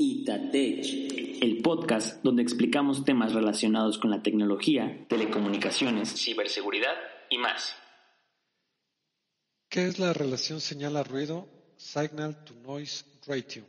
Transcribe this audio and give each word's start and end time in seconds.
Itatech, 0.00 1.42
el 1.42 1.60
podcast 1.60 2.22
donde 2.22 2.40
explicamos 2.40 3.04
temas 3.04 3.32
relacionados 3.32 3.98
con 3.98 4.12
la 4.12 4.22
tecnología, 4.22 5.04
telecomunicaciones, 5.08 6.14
ciberseguridad 6.14 6.94
y 7.28 7.38
más. 7.38 7.74
¿Qué 9.68 9.88
es 9.88 9.98
la 9.98 10.12
relación 10.12 10.60
señal 10.60 10.96
a 10.96 11.02
ruido 11.02 11.48
Signal 11.76 12.44
to 12.44 12.54
Noise 12.54 13.06
Ratio? 13.26 13.64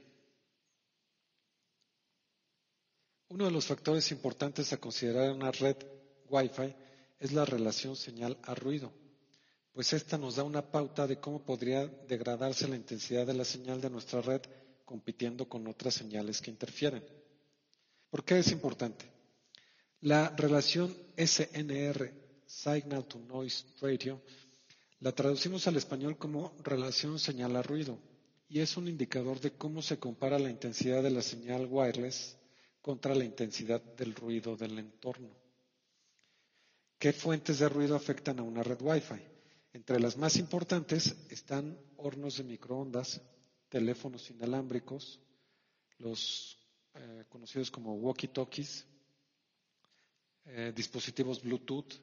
Uno 3.29 3.45
de 3.45 3.51
los 3.51 3.65
factores 3.65 4.11
importantes 4.11 4.71
a 4.71 4.77
considerar 4.77 5.31
en 5.31 5.37
una 5.37 5.51
red 5.51 5.77
Wi-Fi 6.29 6.75
es 7.19 7.33
la 7.33 7.43
relación 7.43 7.95
señal 7.95 8.37
a 8.43 8.53
ruido, 8.53 8.93
pues 9.73 9.93
esta 9.93 10.19
nos 10.19 10.35
da 10.35 10.43
una 10.43 10.61
pauta 10.61 11.07
de 11.07 11.19
cómo 11.19 11.43
podría 11.43 11.87
degradarse 11.87 12.67
la 12.67 12.75
intensidad 12.75 13.25
de 13.25 13.33
la 13.33 13.45
señal 13.45 13.81
de 13.81 13.89
nuestra 13.89 14.21
red 14.21 14.41
compitiendo 14.89 15.47
con 15.47 15.67
otras 15.67 15.93
señales 15.93 16.41
que 16.41 16.49
interfieren. 16.49 17.03
¿Por 18.09 18.25
qué 18.25 18.39
es 18.39 18.51
importante? 18.51 19.05
La 20.01 20.29
relación 20.35 20.91
SNR, 21.15 22.11
Signal 22.47 23.05
to 23.05 23.19
Noise 23.19 23.65
Ratio, 23.81 24.19
la 25.01 25.11
traducimos 25.11 25.67
al 25.67 25.75
español 25.75 26.17
como 26.17 26.57
relación 26.63 27.19
señal 27.19 27.55
a 27.55 27.61
ruido 27.61 27.99
y 28.49 28.61
es 28.61 28.77
un 28.77 28.87
indicador 28.87 29.39
de 29.39 29.51
cómo 29.51 29.83
se 29.83 29.99
compara 29.99 30.39
la 30.39 30.49
intensidad 30.49 31.03
de 31.03 31.11
la 31.11 31.21
señal 31.21 31.67
wireless 31.69 32.35
contra 32.81 33.13
la 33.13 33.25
intensidad 33.25 33.79
del 33.95 34.15
ruido 34.15 34.57
del 34.57 34.79
entorno. 34.79 35.29
¿Qué 36.97 37.13
fuentes 37.13 37.59
de 37.59 37.69
ruido 37.69 37.95
afectan 37.95 38.39
a 38.39 38.43
una 38.43 38.63
red 38.63 38.81
Wi-Fi? 38.81 39.21
Entre 39.73 39.99
las 39.99 40.17
más 40.17 40.35
importantes 40.37 41.15
están 41.29 41.77
hornos 41.97 42.37
de 42.37 42.43
microondas, 42.43 43.21
teléfonos 43.69 44.29
inalámbricos, 44.31 45.19
los 45.99 46.57
eh, 46.95 47.25
conocidos 47.29 47.71
como 47.71 47.95
walkie-talkies, 47.95 48.85
eh, 50.45 50.73
dispositivos 50.75 51.41
Bluetooth, 51.41 51.93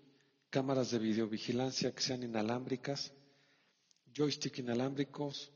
cámaras 0.49 0.93
de 0.93 0.99
videovigilancia 0.99 1.93
que 1.95 2.03
sean 2.03 2.23
inalámbricas, 2.23 3.13
joystick 4.15 4.59
inalámbricos, 4.59 5.51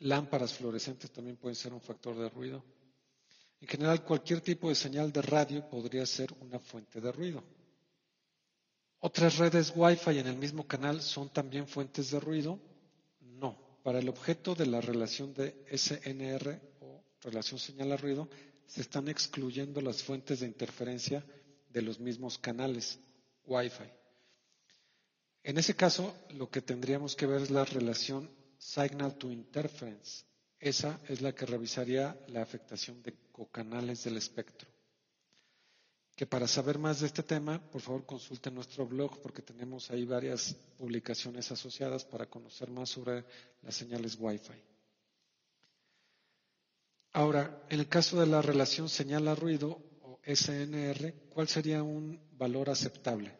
lámparas 0.00 0.54
fluorescentes 0.54 1.10
también 1.10 1.36
pueden 1.36 1.54
ser 1.54 1.72
un 1.72 1.80
factor 1.80 2.16
de 2.18 2.28
ruido. 2.28 2.64
En 3.60 3.68
general, 3.68 4.04
cualquier 4.04 4.40
tipo 4.40 4.68
de 4.68 4.74
señal 4.74 5.12
de 5.12 5.22
radio 5.22 5.68
podría 5.68 6.04
ser 6.06 6.32
una 6.40 6.58
fuente 6.58 7.00
de 7.00 7.12
ruido. 7.12 7.42
¿Otras 9.00 9.36
redes 9.38 9.72
Wi-Fi 9.76 10.18
en 10.18 10.26
el 10.26 10.36
mismo 10.36 10.66
canal 10.66 11.02
son 11.02 11.28
también 11.28 11.66
fuentes 11.68 12.10
de 12.10 12.20
ruido? 12.20 12.58
Para 13.84 13.98
el 13.98 14.08
objeto 14.08 14.54
de 14.54 14.64
la 14.66 14.80
relación 14.80 15.34
de 15.34 15.54
SNR 15.70 16.58
o 16.80 17.04
relación 17.20 17.60
señal 17.60 17.92
a 17.92 17.98
ruido, 17.98 18.28
se 18.66 18.80
están 18.80 19.08
excluyendo 19.08 19.82
las 19.82 20.02
fuentes 20.02 20.40
de 20.40 20.46
interferencia 20.46 21.22
de 21.68 21.82
los 21.82 22.00
mismos 22.00 22.38
canales 22.38 22.98
Wi-Fi. 23.44 23.84
En 25.42 25.58
ese 25.58 25.76
caso, 25.76 26.14
lo 26.30 26.48
que 26.50 26.62
tendríamos 26.62 27.14
que 27.14 27.26
ver 27.26 27.42
es 27.42 27.50
la 27.50 27.66
relación 27.66 28.30
signal 28.56 29.16
to 29.18 29.30
interference. 29.30 30.24
Esa 30.58 30.98
es 31.06 31.20
la 31.20 31.34
que 31.34 31.44
revisaría 31.44 32.18
la 32.28 32.40
afectación 32.40 33.02
de 33.02 33.14
cocanales 33.32 34.02
del 34.02 34.16
espectro 34.16 34.73
que 36.16 36.26
para 36.26 36.46
saber 36.46 36.78
más 36.78 37.00
de 37.00 37.06
este 37.08 37.22
tema, 37.24 37.60
por 37.70 37.80
favor 37.80 38.06
consulten 38.06 38.54
nuestro 38.54 38.86
blog 38.86 39.20
porque 39.20 39.42
tenemos 39.42 39.90
ahí 39.90 40.04
varias 40.04 40.54
publicaciones 40.78 41.50
asociadas 41.50 42.04
para 42.04 42.26
conocer 42.26 42.70
más 42.70 42.90
sobre 42.90 43.24
las 43.62 43.74
señales 43.74 44.16
Wi-Fi. 44.20 44.52
Ahora, 47.14 47.64
en 47.68 47.80
el 47.80 47.88
caso 47.88 48.18
de 48.20 48.26
la 48.26 48.42
relación 48.42 48.88
señal 48.88 49.26
a 49.28 49.34
ruido 49.34 49.80
o 50.02 50.20
SNR, 50.24 51.14
¿cuál 51.30 51.48
sería 51.48 51.82
un 51.82 52.20
valor 52.32 52.70
aceptable? 52.70 53.36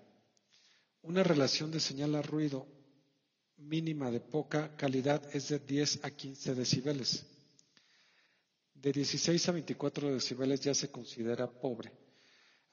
Una 1.03 1.23
relación 1.23 1.71
de 1.71 1.81
señal 1.81 2.15
a 2.17 2.23
ruido 2.23 2.67
mínima 3.57 4.11
de 4.11 4.21
poca 4.21 4.77
calidad 4.77 5.23
es 5.34 5.49
de 5.49 5.61
10 5.61 6.01
a 6.05 6.11
15 6.11 6.55
decibeles. 6.57 7.25
De 8.75 8.91
16 8.93 9.49
a 9.49 9.53
24 9.53 10.13
decibeles 10.13 10.61
ya 10.61 10.75
se 10.75 10.91
considera 10.91 11.49
pobre 11.51 12.03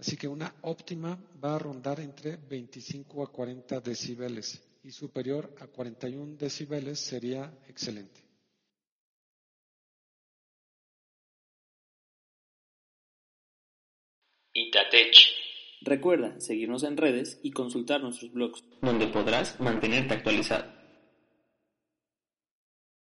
Así 0.01 0.17
que 0.17 0.27
una 0.27 0.55
óptima 0.63 1.15
va 1.45 1.55
a 1.55 1.59
rondar 1.59 1.99
entre 1.99 2.35
25 2.35 3.23
a 3.23 3.31
40 3.31 3.81
decibeles 3.81 4.59
y 4.83 4.89
superior 4.89 5.53
a 5.59 5.67
41 5.67 6.37
decibeles 6.37 6.99
sería 6.99 7.53
excelente. 7.67 8.19
Itatech. 14.53 15.15
Recuerda 15.81 16.39
seguirnos 16.39 16.81
en 16.83 16.97
redes 16.97 17.39
y 17.43 17.51
consultar 17.51 18.01
nuestros 18.01 18.33
blogs, 18.33 18.63
donde 18.81 19.05
podrás 19.05 19.59
mantenerte 19.59 20.15
actualizado. 20.15 20.80